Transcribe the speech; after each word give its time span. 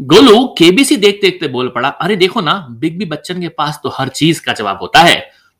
Golu 0.00 0.46
KBC 0.58 0.96
देखते 0.96 1.26
देखते 1.26 1.48
बोल 1.48 1.68
पड़ा, 1.68 1.88
अरे 1.88 2.14
देखो 2.16 2.40
ना 2.40 2.54
बिग 2.70 2.96
बी 2.98 3.04
बच्चन 3.04 3.40
के 3.40 3.48
पास 3.48 3.78
तो 3.82 3.88
हर 3.88 4.08
चीज़ 4.10 4.40
का 4.42 4.52
जवाब 4.52 4.78
होता 4.82 5.00
है। 5.00 5.14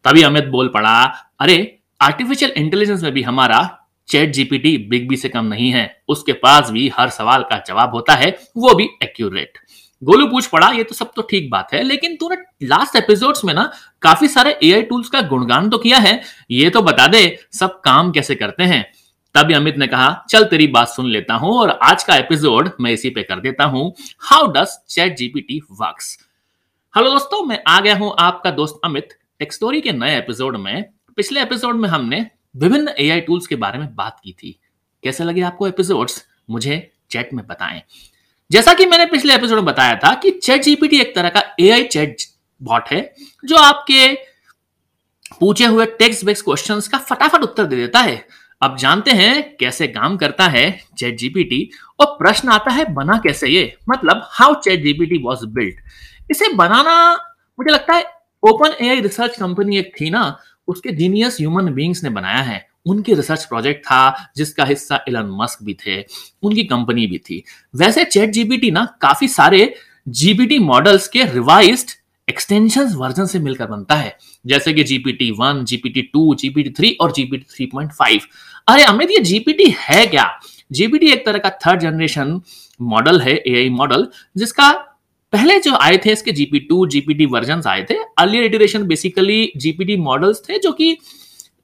तभी 0.04 0.22
अमित 0.22 0.44
बोल 0.46 0.68
पड़ा, 0.68 1.02
अरे 1.40 1.78
आर्टिफिशियल 2.00 2.52
इंटेलिजेंस 2.52 3.02
में 3.02 3.12
भी 3.12 3.22
हमारा 3.22 3.60
चैट 4.08 4.32
जीपीटी 4.32 4.76
बिग 4.88 5.08
बी 5.08 5.16
से 5.16 5.28
कम 5.28 5.44
नहीं 5.44 5.70
है। 5.70 5.84
उसके 6.08 6.32
पास 6.34 6.70
भी 6.70 6.88
हर 6.94 7.10
सवाल 7.10 7.42
का 7.42 7.62
जवाब 7.66 7.94
होता 7.94 8.14
है, 8.14 8.30
वो 8.56 8.74
भी 8.74 8.88
एक्यूरेट 9.02 9.58
गोलू 10.02 10.26
पूछ 10.26 10.46
पड़ा, 10.46 10.68
ये 10.68 10.84
तो 10.84 10.94
सब 10.94 11.12
तो 11.16 11.22
ठीक 11.22 11.50
बात 11.50 11.72
है, 11.72 11.82
लेकिन 11.82 12.16
तूने 12.16 12.36
लास्ट 12.64 12.96
एपिसोड्स 12.96 13.44
में 13.44 13.52
ना 13.54 13.70
काफ़ी 14.02 14.28
सारे 14.28 14.56
एआई 14.62 14.82
टूल्स 14.82 15.08
का 15.08 15.20
गुणगान 15.22 15.68
तो 15.70 15.78
किया 15.78 15.98
है। 15.98 16.20
ये 16.50 16.70
तो 16.70 16.82
बता 16.82 17.06
दे, 17.06 17.38
सब 17.52 17.80
काम 17.80 18.10
कैसे 18.12 18.34
करते 18.34 18.64
हैं? 18.64 18.84
तभी 19.34 19.54
अमित 19.54 19.76
ने 19.78 19.86
कहा, 19.86 20.24
चल 20.30 20.44
तेरी 20.44 20.66
बात 20.66 20.88
सुन 20.88 21.08
लेता 21.10 21.34
हूँ 21.34 21.52
और 21.52 21.70
आज 21.82 22.02
का 22.04 22.16
एपिसोड 22.16 22.70
मैं 22.80 22.90
इसी 22.92 23.10
पे 23.10 23.22
कर 23.22 23.40
देता 23.40 23.64
हूँ। 23.64 23.92
How 24.20 24.46
does 24.52 24.76
ChatGPT 25.16 25.58
works 25.70 26.16
hello 26.94 27.10
दोस्तों, 27.10 27.42
मैं 27.44 27.62
आ 27.68 27.78
गया 27.80 27.94
हूँ 27.96 28.14
आपका 28.18 28.50
दोस्त 28.50 28.80
अमित। 28.84 29.08
टेक्स्टोरी 29.40 29.80
के 29.80 29.92
नए 29.92 30.16
एपिसोड 30.18 30.56
में, 30.56 30.84
पिछले 31.16 31.42
एपिसोड 31.42 31.76
में 31.76 31.88
हमने 31.88 32.26
विभिन्न 32.56 32.94
एआई 32.98 33.20
टूल्स 33.20 33.46
के 33.46 33.56
बारे 33.56 33.78
में 33.78 33.94
बात 33.94 34.20
की 34.24 34.32
थी। 34.32 34.58
कैसे 35.02 35.24
लगे 35.24 35.40
आपको 35.42 35.68
एपिसोड्स 35.68 36.22
मुझे 36.50 36.76
चैट 37.10 37.32
में 37.34 37.46
बताएँ। 37.46 37.82
जैसा 38.50 38.74
कि 38.74 38.86
मैंने 38.86 39.06
पिछले 39.06 39.34
एपिसोड 39.34 39.56
में 39.56 39.64
बताया 39.64 39.96
था 39.96 40.14
कि 40.14 40.30
चैट 40.32 40.62
जीपीटी 40.62 41.00
एक 41.00 41.14
तरह 41.14 41.28
का 41.28 41.42
एआई 41.60 41.84
चैट 41.86 42.22
बॉट 42.60 42.88
है, 42.88 43.14
जो 43.44 43.56
आपके 43.56 44.12
पूछे 45.40 45.64
हुए 45.64 45.86
टेक्स्ट 45.88 46.24
बेस्ड 46.24 46.44
क्वेश्चंस 46.44 46.88
का 46.88 46.98
फटाफट 47.00 47.42
उत्तर 47.42 47.64
दे 47.64 47.76
देता 47.76 48.00
है। 48.00 48.24
अब 48.62 48.76
जानते 48.76 49.10
हैं 49.10 49.56
कैसे 49.56 49.86
काम 49.88 50.16
करता 50.16 50.46
है 50.48 50.80
चैट 50.98 51.16
जीपीटी 51.18 51.70
और 52.00 52.06
प्रश्न 52.06 52.48
आता 52.48 52.70
है, 52.70 52.84
बना 52.84 53.16
कैसे 53.18 53.48
ये? 53.48 53.76
मतलब 53.90 54.20
how 54.24 54.54
chat 54.54 54.82
GPT 54.82 55.18
was 55.18 55.46
built 55.46 55.74
इसे 56.30 56.52
बनाना, 56.52 57.12
मुझे 57.58 57.70
लगता 57.70 57.94
है 57.94 58.04
ओपन 58.42 58.84
एआई 58.84 59.00
रिसर्च 59.00 59.36
कंपनी 59.36 59.78
एक 59.78 59.92
थी 60.00 60.10
ना, 60.10 60.38
उसके 60.68 60.90
जीनियस 60.90 61.36
ह्यूमन 61.40 61.72
बींग्स 61.74 62.04
ने 62.04 62.10
बनाया 62.10 62.42
है। 62.42 62.66
उनकी 62.86 63.14
रिसर्च 63.14 63.44
प्रोजेक्ट 63.44 63.84
था, 63.84 64.30
जिसका 64.36 64.64
हिस्सा 64.64 65.04
इलन 65.08 65.36
मस्क 65.42 65.62
भी 65.62 65.74
थे, 65.86 66.00
उनकी 66.42 66.64
कंपनी 66.64 67.06
भी 67.06 67.18
थी। 67.18 67.44
वैसे 67.76 68.04
चैट 68.04 68.30
जीपीटी 68.30 68.70
ना, 68.70 68.84
काफ़ी 69.00 69.28
सारे 69.28 69.74
जीपीटी 70.08 70.58
मॉडल्स 70.58 71.08
के 71.08 71.24
रिवाइज्ड 71.24 71.90
एक्सटेंशन 72.28 72.92
वर्जन 72.94 73.26
से 73.26 73.38
मिलकर 73.38 73.66
बनता 73.66 73.94
है 73.94 74.16
जैसे 74.44 74.72
कि 74.72 74.84
GPT 74.84 75.30
one 75.30 75.64
GPT 75.64 76.02
two 76.12 76.34
GPT 76.34 76.70
three 76.70 76.96
और 77.00 77.12
जीपीटी 77.12 77.46
थ्री 77.50 77.66
पॉइंट 77.66 77.92
फाइव 77.92 78.20
अरे 78.68 78.84
अमित 78.84 79.10
ये 79.10 79.18
जीपीटी 79.24 79.74
है 79.78 80.06
क्या 80.06 80.30
जीपीटी 80.72 81.10
एक 81.12 81.24
तरह 81.26 81.38
का 81.38 81.50
थर्ड 81.66 81.80
जनरेशन 81.80 82.40
मॉडल 82.80 83.20
है 83.20 83.34
एआई 83.36 83.68
मॉडल 83.70 84.08
जिसका 84.36 84.70
पहले 85.32 85.58
जो 85.60 85.74
आए 85.74 85.96
थे 85.96 86.12
इसके 86.12 86.32
जीपी 86.32 86.58
टू 86.60 86.86
जीपीटी 86.86 87.26
वर्जन 87.26 87.62
आए 87.66 87.82
थे 87.90 87.94
earlier 88.18 88.44
iteration 88.44 88.86
basically 88.86 89.52
GPT 89.56 89.96
models 89.98 90.42
थे 90.48 90.58
जो 90.58 90.72
कि 90.72 90.90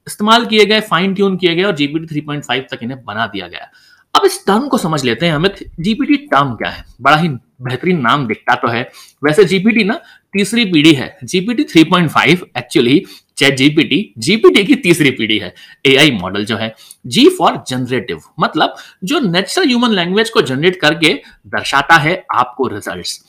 इस्तेमाल 0.06 0.46
किए 0.46 0.64
गए 0.64 0.80
फाइन 0.82 1.14
ट्यून 1.14 1.36
किए 1.36 1.54
गए 1.54 1.62
और 1.62 1.74
जीपीटी 1.76 2.06
थ्री 2.06 2.20
पॉइंट 2.20 2.44
फाइव 2.44 2.66
तक 2.70 2.82
इन्हें 2.82 3.04
बना 3.04 3.26
दिया 3.26 3.48
गया 3.48 3.70
अब 4.14 4.24
इस 4.24 4.44
टर्म 4.46 4.68
को 4.68 4.78
समझ 4.78 5.04
लेते 5.04 5.26
हैं 5.26 5.34
हमें 5.34 5.50
जीपीटी 5.80 6.16
टर्म 6.26 6.54
क्या 6.54 6.70
है 6.70 6.84
बड़ा 7.00 7.16
ही 7.16 7.28
बेहतरीन 7.60 8.00
नाम 8.00 8.26
दिखता 8.26 8.54
तो 8.54 8.68
है। 8.68 8.82
वैसे 9.22 9.44
जीपीटी 9.44 9.84
ना 9.84 10.00
तीसरी 10.32 10.64
पीढ़ी 10.64 10.92
है। 10.94 11.16
GPT 11.24 11.64
3.5 11.64 12.44
actually 12.58 13.02
chat 13.36 13.56
GPT 13.56 13.98
GPT 14.18 14.64
की 14.64 14.74
तीसरी 14.76 15.10
पीढ़ी 15.10 15.38
है। 15.38 15.54
एआई 15.86 16.10
मॉडल 16.10 16.44
जो 16.44 16.56
है। 16.56 16.74
जी 17.06 17.28
फॉर 17.28 17.62
जनरेटिव 17.68 18.20
मतलब 18.40 18.76
जो 19.04 19.20
नेचुरल 19.20 19.66
ह्यूमन 19.66 19.90
लैंग्वेज 19.90 20.30
को 20.30 20.42
जनरेट 20.42 20.80
करके 20.80 21.14
दर्शाता 21.46 21.96
है 21.96 22.22
आपको 22.34 22.66
रिजल्ट्स 22.68 23.20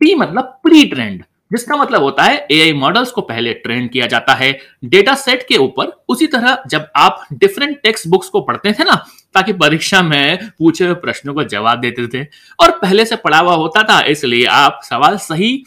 टी 0.00 0.14
मतलब 0.14 0.58
प्री 0.62 0.84
ट्रेंड 0.84 1.22
जिसका 1.50 1.76
मतलब 1.76 2.02
होता 2.02 2.22
है 2.22 2.46
एआई 2.50 2.72
मॉडल्स 2.72 3.10
को 3.10 3.20
पहले 3.20 3.52
ट्रेन 3.54 3.86
किया 3.88 4.06
जाता 4.06 4.34
है। 4.34 4.52
डेटा 4.84 5.14
सेट 5.14 5.46
के 5.48 5.56
ऊपर 5.56 5.86
उसी 6.08 6.26
तरह 6.26 6.62
जब 6.66 6.86
आप 6.96 7.26
डिफरेंट 7.32 7.76
टेक्स्ट 7.82 8.08
बुक्स 8.08 8.28
को 8.28 8.40
पढ़ते 8.40 8.72
थे 8.72 8.84
ना 8.84 8.94
ताकि 9.34 9.52
परीक्षा 9.52 10.02
में 10.02 10.50
पूछे 10.58 10.84
हुए 10.84 10.94
प्रश्नों 10.94 11.34
का 11.34 11.42
जवाब 11.42 11.80
देते 11.80 12.06
थे। 12.06 12.26
और 12.60 12.70
पहले 12.70 13.04
से 13.04 13.16
पढ़ा 13.16 13.38
हुआ 13.38 13.54
होता 13.54 13.82
था, 13.82 14.00
इसलिए 14.00 14.46
आप 14.46 14.80
सवाल 14.84 15.16
सही, 15.16 15.64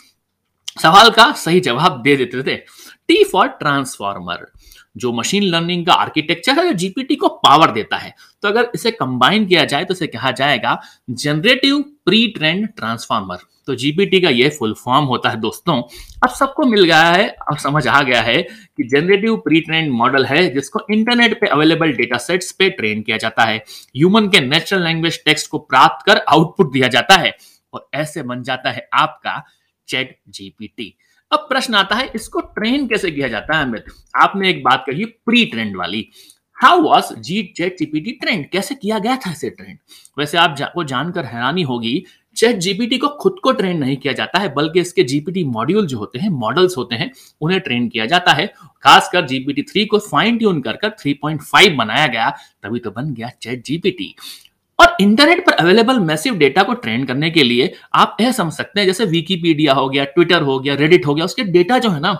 सवाल 0.81 1.09
का 1.09 1.31
सही 1.31 1.59
जवाब 1.59 2.01
दे 2.01 2.15
देते 2.15 2.43
थे। 2.43 2.55
टी 3.07 3.23
फॉर 3.23 3.47
ट्रांसफॉर्मर 3.47 4.47
जो 4.95 5.11
मशीन 5.13 5.43
लर्निंग 5.45 5.85
का 5.85 5.93
आर्किटेक्चर 5.93 6.59
है, 6.59 6.65
जो 6.65 6.73
जीपीटी 6.73 7.15
को 7.15 7.27
पावर 7.37 7.71
देता 7.71 7.97
है। 7.97 8.13
तो 8.43 8.47
अगर 8.47 8.71
इसे 8.75 8.91
कंबाइन 8.91 9.45
किया 9.45 9.65
जाए 9.65 9.85
तो 9.85 9.93
इसे 9.93 10.07
कहा 10.07 10.31
जाएगा 10.33 10.79
जनरेटिव 11.09 11.81
प्री 12.05 12.27
ट्रेंड 12.27 12.67
ट्रांसफॉर्मर 12.69 13.37
तो 13.67 13.75
जीपीटी 13.75 14.19
का 14.21 14.29
ये 14.29 14.49
फुल 14.49 14.73
फॉर्म 14.75 15.05
होता 15.05 15.29
है 15.29 15.39
दोस्तों। 15.41 15.81
अब 16.23 16.29
सबको 16.29 16.65
मिल 16.65 16.83
गया 16.83 17.01
है 17.03 17.27
और 17.41 17.57
समझ 17.57 17.87
आ 17.87 18.01
गया 18.01 18.21
है 18.21 18.41
कि 18.41 18.83
जनरेटिव 18.83 19.35
प्री 19.37 19.61
ट्रेंड 19.61 19.91
मॉडल 19.91 20.25
है, 20.25 20.53
जिसको 20.53 20.79
इंटरनेट 20.91 21.39
पे 21.41 21.47
अवेलेबल 21.47 21.91
डेटा 21.93 22.17
सेट्स 22.17 22.51
पे 22.51 22.69
ट्रेन 22.69 23.01
किया 23.01 23.17
जाता 23.17 23.43
है। 23.43 23.57
ह्यूमन 23.57 24.27
के 24.27 24.39
नेचुरल 24.39 24.83
लैंग्वेज 24.83 25.19
टेक्स्ट 25.25 25.49
को 25.49 25.57
प्राप्त 25.59 26.05
कर 26.05 26.17
आउटपुट 26.19 26.71
दिया 26.73 26.87
जाता 26.87 27.15
है। 27.15 27.35
और 27.73 27.87
ऐसे 27.93 28.23
बन 28.23 28.43
जाता 28.43 28.71
है 28.71 28.87
आपका 28.93 29.41
चैट 29.87 30.17
जीपीटी 30.29 30.93
अब 31.35 31.45
प्रश्न 31.49 31.75
आता 31.75 31.95
है 31.95 32.09
इसको 32.15 32.39
ट्रेन 32.39 32.87
कैसे 32.87 33.11
किया 33.11 33.27
जाता 33.27 33.57
है 33.57 33.63
अमित? 33.63 33.85
आपने 34.15 34.49
एक 34.49 34.63
बात 34.63 34.83
कही 34.89 35.05
प्री 35.05 35.45
ट्रेंड 35.45 35.77
वाली 35.77 36.07
how 36.57 36.81
was 36.81 37.13
G 37.19 37.41
ChatGPT 37.79 38.11
trained 38.11 38.49
कैसे 38.49 38.75
किया 38.75 38.99
गया 38.99 39.15
था 39.15 39.31
इसे 39.31 39.49
ट्रेंड 39.49 39.77
वैसे 40.17 40.37
आप 40.37 40.55
जा, 40.55 40.65
को 40.65 40.83
जानकर 40.83 41.25
हैरानी 41.25 41.61
होगी 41.61 42.03
चैट 42.35 42.55
जीपीटी 42.55 42.97
को 42.97 43.07
खुद 43.07 43.35
को 43.43 43.51
ट्रेन 43.51 43.77
नहीं 43.77 43.97
किया 43.97 44.13
जाता 44.13 44.39
है 44.39 44.53
बल्कि 44.53 44.79
इसके 44.79 45.03
जीपीटी 45.03 45.43
मॉड्यूल 45.43 45.87
जो 45.87 45.97
होते 45.97 46.19
हैं 46.19 46.29
मॉडल्स 46.29 46.77
होते 46.77 46.95
हैं 46.95 47.11
उन्हें 47.41 47.59
ट्रेन 47.61 47.87
किया 47.89 48.05
जाता 48.05 48.33
है। 48.33 48.47
खासकर 48.83 49.25
जीपीटी 49.25 49.61
थ्री 49.61 49.85
को 49.85 49.99
फाइन 49.99 50.37
ट्यून 50.37 50.61
कर 50.61 50.89
थ्री 50.89 51.13
पॉइंट 51.13 51.41
फाइव 51.41 51.75
बनाया 51.75 52.07
गया 52.07 52.29
तभी 52.63 52.79
तो 52.79 52.91
बन 52.91 53.13
गया 53.13 53.29
चैट 53.41 53.63
जीपीटी 53.65 54.15
और 54.79 54.95
इंटरनेट 55.01 55.45
पर 55.45 55.53
अवेलेबल 55.53 55.99
मैसिव 56.01 56.37
डेटा 56.37 56.63
को 56.63 56.73
ट्रेन 56.75 57.03
करने 57.05 57.29
के 57.31 57.43
लिए 57.43 57.73
आप 57.93 58.17
यह 58.21 58.31
समझ 58.31 58.53
सकते 58.53 58.79
हैं, 58.79 58.87
जैसे 58.87 59.05
विकीपीडिया 59.05 59.73
हो 59.73 59.89
गया 59.89 60.03
ट्विटर 60.05 60.41
हो 60.41 60.59
गया 60.59 60.75
रेडिट 60.75 61.05
हो 61.07 61.15
गया, 61.15 61.25
उसके 61.25 61.43
डेटा 61.43 61.77
जो 61.79 61.89
है 61.89 61.99
ना, 61.99 62.17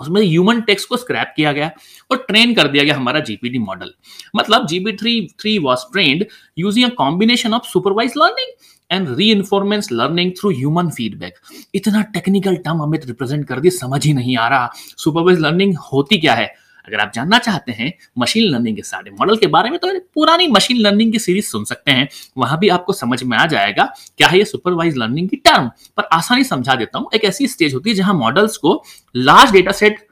उसमें 0.00 0.20
ह्यूमन 0.22 0.60
टेक्स्ट 0.60 0.88
को 0.88 0.96
स्क्रैप 0.96 1.32
किया 1.36 1.52
गया 1.52 1.70
और 2.10 2.16
ट्रेन 2.28 2.54
कर 2.54 2.68
दिया 2.68 2.84
गया 2.84 2.94
हमारा 2.96 3.20
जीपीटी 3.20 3.58
मॉडल 3.58 3.92
मतलब 4.36 4.66
GP 4.66 4.92
three 4.92 5.20
three 5.40 5.58
was 5.58 5.84
trained 5.92 6.24
using 6.58 6.90
a 6.90 6.94
combination 6.94 7.54
of 7.54 7.68
supervise 7.68 8.12
learning 8.16 8.52
and 8.90 9.16
reinforcement 9.32 9.88
learning 9.92 10.32
through 10.32 10.50
human 10.50 10.88
feedback 10.90 11.34
इतना 11.74 12.02
टेक्निकल 12.14 12.56
टर्म 12.56 12.82
हमें 12.82 12.98
रिप्रेजेंट 12.98 13.46
कर 13.48 13.60
दी 13.60 13.70
समझ 13.70 14.04
ही 14.06 14.12
नहीं 14.12 14.36
आ 14.36 14.48
रहा। 14.48 14.70
सुपरवाइज 14.96 15.38
लर्निंग 15.40 15.76
होती 15.92 16.18
क्या 16.18 16.34
है? 16.34 16.54
अगर 16.86 17.00
आप 17.00 17.12
जानना 17.14 17.38
चाहते 17.38 17.72
हैं 17.72 17.92
मशीन 18.18 18.50
लर्निंग 18.50 18.76
के 18.76 18.82
सारे 18.82 19.10
मॉडल 19.10 19.36
के 19.36 19.46
बारे 19.48 19.70
में 19.70 19.78
तो 19.78 19.88
पुरानी 20.14 20.46
मशीन 20.48 20.76
लर्निंग 20.78 21.12
की 21.12 21.18
सीरीज़ 21.20 21.46
सुन 21.46 21.64
सकते 21.64 21.90
हैं। 21.90 22.08
वहाँ 22.38 22.58
भी 22.58 22.68
आपको 22.70 22.92
समझ 22.92 23.22
में 23.22 23.36
आ 23.38 23.46
जाएगा 23.46 23.84
क्या 24.18 24.28
है 24.28 24.38
ये 24.38 24.44
सुपरवाइज 24.44 24.96
लर्निंग 24.96 25.28
की 25.28 25.36
टर्म 25.38 25.68
पर 25.96 26.08
आसानी 26.12 26.44
समझा 26.44 26.74
देता 26.74 26.98
हूँ, 26.98 27.08
एक 27.14 27.24
ऐसी 27.24 27.46
स्टेज 27.48 27.74
होती 27.74 27.90
है 27.90 27.96
जहाँ 27.96 28.14
मॉडल्स 28.14 28.56
को 28.56 28.82
लार्ज 29.14 29.52
डेटा 29.52 29.72
सेट 29.74 30.06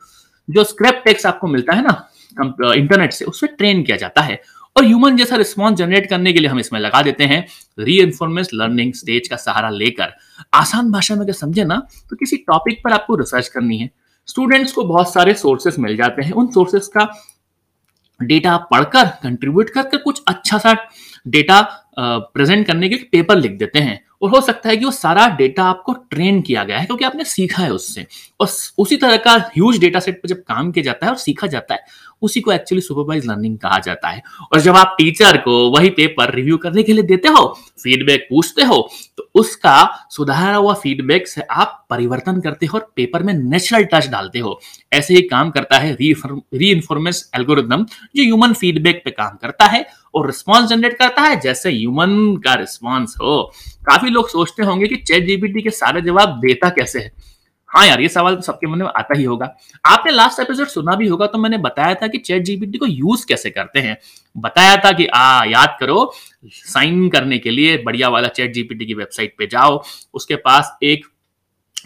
जो 0.49 0.65
स्क्रैप 0.65 1.03
टेक्स 1.05 1.27
आपको 1.27 1.47
मिलता 1.49 1.73
है 1.73 1.83
ना 1.83 2.73
इंटरनेट 2.75 3.13
से, 3.13 3.25
उससे 3.25 3.47
ट्रेन 3.49 3.83
किया 3.83 3.97
जाता 3.97 4.21
है। 4.23 4.41
और 4.77 4.85
ह्यूमन 4.85 5.17
जैसा 5.17 5.37
रिस्पॉन्स 5.37 5.79
जनरेट 5.79 6.09
करने 6.11 6.33
के 6.33 6.41
लिए 6.41 6.49
हम 6.49 6.59
इसमें 6.61 6.79
लगा 6.81 7.01
देते 7.03 7.25
हैं 7.25 7.47
री 7.79 8.01
लर्निंग 8.55 8.93
स्टेज 8.95 9.29
का 9.29 9.37
सहारा 9.37 9.71
लेकर। 9.71 10.13
आसान 10.55 10.91
भाषा 10.93 11.15
में 11.15 11.23
अगर 11.23 11.33
समझे 11.33 11.65
ना 11.65 11.83
तो 12.11 12.17
किसी 12.17 12.37
टॉपिक 12.39 12.81
पर 12.85 12.93
आपको 12.93 13.15
रिसर्च 13.17 13.49
करनी 13.49 13.79
है। 13.79 13.91
स्टूडेंट्स 14.31 14.73
को 14.73 14.85
बहुत 14.85 15.13
सारे 15.13 15.35
सोर्सेस 15.35 15.79
मिल 15.79 15.97
जाते 15.97 16.23
हैं। 16.23 16.33
उन 16.33 16.51
सोर्सेस 16.51 16.89
का 16.89 17.09
डेटा 18.21 18.57
पढ़कर 18.71 19.07
कंट्रीब्यूट 19.23 19.71
करके 19.71 19.97
कुछ 19.97 20.23
अच्छा 20.29 20.59
सा 20.59 20.77
डेटा 21.29 21.61
प्रेजेंट 21.99 22.67
करने 22.67 22.89
के 22.89 22.97
पेपर 23.13 23.37
लिख 23.37 23.53
देते 23.53 23.79
हैं। 23.79 23.99
और 24.23 24.31
हो 24.31 24.41
सकता 24.41 24.69
है 24.69 24.77
कि 24.77 24.85
वो 24.85 24.91
सारा 24.93 25.27
डेटा 25.37 25.65
आपको 25.65 25.93
ट्रेन 25.93 26.41
किया 26.43 26.65
गया 26.65 26.79
है, 26.79 26.87
क्योंकि 26.87 27.05
आपने 27.05 27.25
सीखा 27.27 27.63
है 27.63 27.73
उससे। 27.73 28.07
और 28.41 28.49
उसी 28.79 28.97
तरह 28.97 29.17
का 29.19 29.35
ह्यूज 29.55 29.79
डेटा 29.81 30.01
सेट 30.01 30.21
पर 30.23 30.29
जब 30.29 30.43
काम 30.45 30.71
किया 30.73 30.85
जाता 30.85 31.07
है 31.07 31.13
और 31.13 31.19
सीखा 31.19 31.47
जाता 31.47 31.75
है, 31.75 31.85
उसी 32.23 32.41
को 32.41 32.53
एक्चुअली 32.53 32.81
सुपरवाइज 32.83 33.27
लर्निंग 33.27 33.57
कहा 33.59 33.79
जाता 33.79 34.09
है। 34.09 34.23
और 34.53 34.61
जब 34.61 34.77
आप 34.77 34.95
टीचर 34.99 35.37
को 35.39 35.53
वही 35.71 35.91
पेपर 35.91 36.35
रिव्यू 36.35 36.57
करने 36.59 36.83
के 36.83 36.93
लिए 36.93 37.03
देते 37.05 37.29
हो 37.29 37.47
फीडबैक 37.83 38.27
पूछते 38.31 38.63
हो 38.63 38.89
तो 39.19 39.29
उसका 39.35 40.07
सुधारा 40.11 40.57
हुआ 40.57 40.75
फीडबैक 40.75 41.29
से 41.29 41.43
आप 41.43 41.87
परिवर्तन 41.91 42.41
करते 42.41 42.67
हो 42.67 42.79
और 42.79 42.91
पेपर 42.97 43.23
में 43.23 43.33
नेचुरल 43.35 43.85
टच 43.85 44.09
डालते 44.09 44.39
हो। 44.39 44.59
ऐसे 44.93 45.15
ही 45.15 45.23
काम 45.23 45.51
करता 45.51 45.79
है 45.79 45.93
री 45.95 46.71
इन्फॉर्मेंस 46.71 47.31
एल्गोरिदम 47.37 47.85
जो 48.17 48.23
ह्यूमन 48.23 48.53
फीडबैक 48.53 49.03
पे 49.05 49.11
काम 49.13 49.37
करता 49.37 49.67
है 49.67 49.85
और 50.15 50.27
रिस्पॉन्स 50.27 50.69
जनरेट 50.69 50.99
करता 50.99 51.23
है, 51.23 51.41
जैसे 51.41 51.71
ह्यूमन 51.71 52.37
का 52.37 52.55
रिस्पॉन्स 52.55 53.15
हो। 53.17 53.53
काफ़ी 53.87 54.11
लोग 54.11 54.29
सोचते 54.29 54.63
होंगे 54.63 54.87
कि 54.87 54.97
चैट 54.97 55.27
जीपीटी 55.27 55.63
के 55.63 55.71
सारे 55.71 56.01
जवाब 56.01 56.29
देता 56.29 56.69
कैसे 56.69 56.99
है? 56.99 57.13
हाँ 57.69 57.87
यार, 57.87 58.01
ये 58.01 58.09
सवाल 58.09 58.35
तो 58.35 58.41
सबके 58.41 58.67
मन 58.67 58.79
में 58.79 58.87
आता 58.87 59.19
ही 59.19 59.25
होगा। 59.25 59.57
आपने 59.87 60.13
लास्ट 60.13 60.41
एपिसोड 60.41 60.67
सुना 60.67 60.95
भी 60.95 61.07
होगा 61.09 61.27
तो 61.27 61.39
मैंने 61.39 61.59
बताया 61.59 61.95
था 61.95 62.07
कि 62.07 62.19
चैट 62.19 62.43
जीपीटी 62.43 62.79
को 62.79 62.87
यूज़ 62.87 63.27
कैसे 63.27 63.51
करते 63.51 63.81
हैं। 63.81 63.99
बताया 64.37 64.77
था 64.77 64.93
कि, 64.93 65.07
आ, 65.07 65.45
याद 65.45 65.77
करो 65.81 66.15
साइन 66.47 67.09
करने 67.09 67.39
के 67.39 67.51
लिए 67.51 67.79
बढ़िया 67.79 68.09
वाला 68.09 68.29
चैट 68.29 68.53
जीपीटी 68.53 68.87
की 68.87 68.95
वेबसाइट 68.95 69.35
पे 69.39 69.47
जाओ। 69.47 69.83
उसके 70.15 70.37
पास 70.37 70.79
एक 70.83 71.07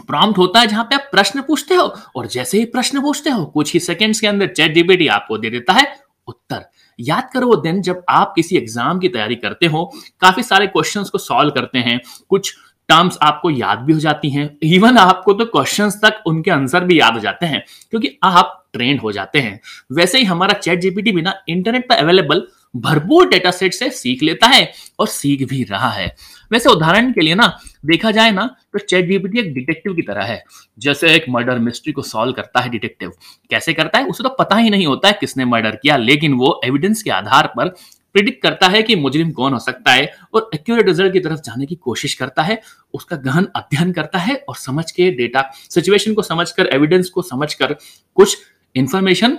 प्रॉम्प्ट 0.06 0.38
होता 0.38 0.60
है 0.60 0.66
जहाँ 0.66 0.84
पे 0.84 0.94
आप 0.94 1.08
प्रश्न 1.12 1.42
पूछते 1.42 1.74
हो, 1.74 1.94
और 2.16 2.26
जैसे 2.26 2.58
ही 2.58 2.64
प्रश्न 2.64 3.02
पूछते 3.02 3.30
हो, 3.30 3.44
कुछ 3.44 3.74
ही 3.74 3.80
सेकंड्स 3.80 4.20
के 4.20 4.26
अंदर 4.26 4.46
चैट 4.46 4.74
जीपीटी 4.74 5.08
आपको 5.08 5.38
दे 5.38 5.50
देता 5.50 5.72
है 5.72 6.03
उत्तर। 6.28 6.64
याद 6.98 7.28
करो 7.32 7.46
वो 7.46 7.56
दिन 7.58 7.80
जब 7.82 8.02
आप 8.10 8.32
किसी 8.36 8.56
एग्ज़ाम 8.56 8.98
की 8.98 9.08
तैयारी 9.08 9.34
करते 9.36 9.66
हो, 9.66 9.84
काफ़ी 10.20 10.42
सारे 10.42 10.66
क्वेश्चंस 10.66 11.10
को 11.10 11.18
सॉल्व 11.20 11.50
करते 11.50 11.78
हैं, 11.80 12.00
कुछ 12.30 12.54
टर्म्स 12.88 13.18
आपको 13.22 13.50
याद 13.50 13.78
भी 13.78 13.92
हो 13.92 13.98
जाती 14.00 14.30
हैं 14.30 14.48
इवन 14.64 14.98
आपको 14.98 15.32
तो 15.32 15.44
क्वेश्चंस 15.46 15.94
तक 16.02 16.22
उनके 16.26 16.50
आंसर 16.50 16.84
भी 16.84 16.98
याद 17.00 17.14
हो 17.14 17.20
जाते 17.20 17.46
हैं, 17.46 17.64
क्योंकि 17.90 18.18
आप 18.24 18.60
ट्रेंड 18.72 19.00
हो 19.00 19.12
जाते 19.12 19.38
हैं। 19.38 19.60
वैसे 19.92 20.18
ही 20.18 20.24
हमारा 20.24 20.54
चैट 20.54 20.80
जीपीटी 20.80 21.12
भी 21.12 21.22
ना 21.22 21.34
इंटरनेट 21.48 21.88
पर 21.88 21.96
अवेलेबल 21.96 22.46
भरपूर 22.74 23.28
डेटा 23.28 23.50
सेट 23.50 23.74
से 23.74 23.88
सीख 23.92 24.22
लेता 24.22 24.46
है 24.46 24.72
और 24.98 25.08
सीख 25.08 25.48
भी 25.48 25.62
रहा 25.64 25.90
है। 25.90 26.06
वैसे 26.52 26.70
उदाहरण 26.70 27.12
के 27.12 27.20
लिए 27.20 27.34
ना, 27.34 27.46
देखा 27.86 28.10
जाए 28.10 28.30
ना 28.30 28.46
तो 28.72 28.78
चैट 28.78 29.08
जीपीटी 29.08 29.38
एक 29.38 29.52
डिटेक्टिव 29.54 29.94
की 29.94 30.02
तरह 30.02 30.24
है। 30.24 30.42
जैसे 30.78 31.14
एक 31.14 31.24
मर्डर 31.28 31.58
मिस्ट्री 31.58 31.92
को 31.92 32.02
सॉल्व 32.02 32.32
करता 32.32 32.60
है 32.60 32.70
डिटेक्टिव 32.70 33.12
कैसे 33.50 33.72
करता 33.72 33.98
है? 33.98 34.06
उसे 34.06 34.22
तो 34.22 34.28
पता 34.30 34.56
ही 34.56 34.70
नहीं 34.70 34.86
होता 34.86 35.08
है 35.08 35.16
किसने 35.20 35.44
मर्डर 35.44 35.76
किया, 35.76 35.96
लेकिन 35.96 36.34
वो 36.34 36.60
एविडेंस 36.64 37.02
के 37.02 37.10
आधार 37.10 37.52
पर 37.56 37.68
प्रिडिक्ट 38.14 38.42
करता 38.42 38.66
है 38.68 38.82
कि 38.82 38.94
मुजरिम 38.96 39.30
कौन 39.30 39.52
हो 39.52 39.58
सकता 39.58 39.92
है 39.92 40.10
और 40.34 40.50
एक्यूरेट 40.54 40.86
रिज़ल्ट 40.86 41.12
की 41.12 41.20
तरफ़ 41.20 41.40
जाने 41.40 41.66
की 41.66 41.74
कोशिश 41.74 42.14
करता 42.14 42.42
है, 42.42 42.60
उसका 42.94 43.16
गहन 43.16 43.46
अध्ययन 43.56 43.92
करता 43.92 44.18
है 44.18 44.34
और 44.48 44.56
समझ 44.56 44.90
के 44.90 45.10
डेटा 45.10 45.42
सिचुएशन 45.70 46.14
को 46.14 46.22
समझकर 46.22 46.66
एविडेंस 46.66 47.08
को 47.08 47.22
समझकर 47.22 47.72
कुछ 48.16 48.36
इंफॉर्मेशन 48.74 49.38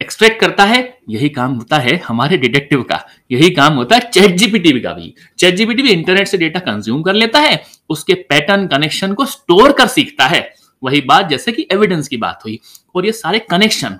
एक्सट्रैक्ट 0.00 0.40
करता 0.40 0.64
है, 0.64 0.98
यही 1.08 1.28
काम 1.28 1.52
होता 1.52 1.76
है 1.76 1.96
हमारे 2.06 2.36
डिटेक्टिव 2.36 2.82
का। 2.82 3.00
यही 3.30 3.50
काम 3.50 3.74
होता 3.74 3.96
है 3.96 4.10
चैट 4.10 4.36
जीपीटी 4.36 4.80
का 4.80 4.92
भी। 4.92 5.14
चैट 5.38 5.54
जीपीटी 5.54 5.82
भी 5.82 5.90
इंटरनेट 5.90 6.26
से 6.26 6.38
डेटा 6.38 6.60
कंज्यूम 6.60 7.02
कर 7.02 7.14
लेता 7.14 7.38
है, 7.38 7.62
उसके 7.88 8.14
पैटर्न 8.14 8.66
कनेक्शन 8.66 9.14
को 9.14 9.24
स्टोर 9.24 9.72
कर 9.72 9.86
सीखता 9.86 10.26
है। 10.26 10.54
वही 10.82 11.00
बात 11.00 11.28
जैसे 11.28 11.52
कि 11.52 11.66
एविडेंस 11.72 12.08
की 12.08 12.16
बात 12.16 12.40
हुई। 12.44 12.58
और 12.94 13.06
ये 13.06 13.12
सारे 13.12 13.38
कनेक्शन 13.38 13.98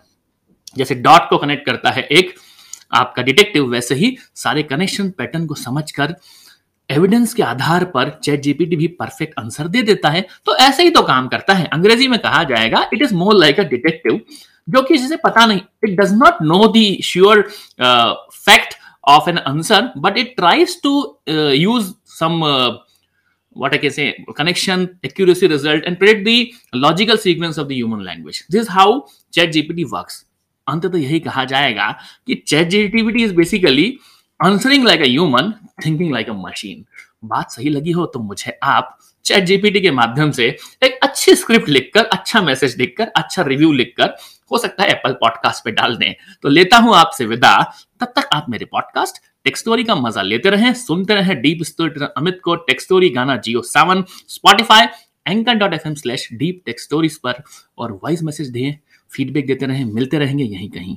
जैसे 0.77 0.95
डॉट 0.95 1.29
को 1.31 1.39
कनेक्ट 1.39 1.67
करता 1.67 1.91
है 1.91 2.03
एक, 2.03 2.35
आपका 2.95 3.23
डिटेक्टिव 3.23 3.67
वैसे 3.67 3.95
ही 3.95 4.17
सारे 4.35 4.63
कनेक्शन 4.63 5.11
पैटर्न 5.11 5.47
को 5.47 5.55
समझकर 5.55 6.15
एविडेंस 6.91 7.35
के 7.35 7.43
आधार 7.43 7.85
पर 7.85 8.19
चैट 8.25 8.41
जीपीटी 8.41 8.77
भी 8.77 8.87
परफेक्ट 8.87 9.39
आंसर 9.39 9.69
दे 9.69 9.83
देता 9.83 10.09
है। 10.09 10.27
तो 10.45 10.57
ऐसे 10.57 10.83
ही 10.83 10.91
तो 10.91 11.03
काम 11.03 11.29
करता 11.29 11.55
है। 11.55 11.67
अंग्रेज़ी 11.67 12.09
में 12.09 12.19
कहा 12.19 12.43
जाएगा 12.45 12.89
it 12.95 13.03
is 13.03 13.15
more 13.15 13.35
like 13.35 13.61
a 13.61 13.63
detective 13.63 14.21
जो 14.69 14.83
कि 14.83 14.99
जिसे 14.99 15.17
पता 15.17 15.47
नहीं 15.47 15.61
it 15.85 16.01
does 16.01 16.13
not 16.13 16.43
know 16.43 16.73
sure 17.05 17.43
fact 17.81 18.75
of 19.05 19.31
an 19.31 19.39
answer 19.39 19.93
but 19.97 20.19
it 20.19 20.35
tries 20.37 20.81
to 20.83 20.93
use 21.29 21.93
some 22.19 22.41
what 23.57 23.73
I 23.73 23.79
can 23.79 24.33
connection 24.39 24.89
accuracy 25.05 25.47
result 25.47 25.85
and 25.85 25.99
parade 25.99 26.25
the 26.25 26.77
logical 26.77 27.17
sequence 27.17 27.59
of 27.59 27.67
the 27.69 27.73
human 27.73 28.01
language 28.01 28.45
this 28.51 28.71
how 28.71 29.01
ChatGPT 29.51 29.85
work 29.85 30.09
अंत 30.67 30.87
तो 30.87 30.99
यही 30.99 31.21
कहा 31.21 31.45
जाएगा 31.45 31.91
कि 32.27 32.35
ChatGPT 32.69 33.25
is 33.25 33.35
basically 33.35 33.99
answering 34.41 34.85
like 34.85 35.01
a 35.01 35.05
human 35.05 35.53
thinking 35.85 36.13
like 36.13 36.29
a 36.31 36.33
machine 36.39 36.85
बात 37.25 37.51
सही 37.51 37.69
लगी 37.69 37.91
हो 37.91 38.05
तो 38.07 38.19
मुझे 38.21 38.53
आप 38.63 38.97
चैट 39.25 39.45
जीपीटी 39.45 39.81
के 39.81 39.91
माध्यम 39.91 40.31
से 40.31 40.47
एक 40.83 40.99
अच्छी 41.03 41.35
स्क्रिप्ट 41.35 41.69
लिखकर 41.69 42.05
अच्छा 42.07 42.43
मैसेज 42.43 42.77
लिखकर 42.79 43.09
अच्छा 43.17 43.43
रिव्यू 43.43 43.73
लिखकर, 43.73 44.15
हो 44.51 44.59
सकता 44.59 44.83
है 44.83 44.91
एप्पल 44.91 45.13
पॉडकास्ट 45.13 45.65
पे 45.65 45.71
डाल 45.71 45.97
दें। 45.97 46.15
तो 46.43 46.49
लेता 46.49 46.77
हूँ 46.77 46.95
आपसे 46.97 47.27
विदा। 47.27 47.57
तब 48.01 48.13
तक 48.17 48.29
आप 48.33 48.47
मेरे 48.51 48.65
पॉडकास्ट 48.65 49.23
टेक्स्टोरी 49.45 49.85
का 49.85 49.95
मज़ा 49.97 50.23
लेते 50.23 50.51
रहें, 50.51 50.73
सुनते 50.77 51.15
रहें 51.15 51.41
डीप 51.43 51.63
स्टोरी 51.65 52.07
अमित 52.07 52.41
को 52.45 52.55
Techstory 52.65 53.11
Gaana 53.11 53.37
JioSaavn 53.65 54.05
Spotify 54.29 54.87
Anchor 55.27 55.55
dot 55.55 55.75
F 55.75 55.89
M 55.89 55.95
slash 55.97 56.29
deep 56.35 56.63
techstories 56.67 57.19
पर, 57.19 57.43
और 57.79 57.93
वॉइस 57.95 58.23
मैसेज 58.23 58.49
दें 58.49 58.75
फीडबैक 59.11 59.47
देते 59.47 59.67
रहें, 59.67 59.85
मिलते 59.85 60.19
रहेंगे 60.19 60.45
यहीं 60.45 60.71
कहीं। 60.71 60.97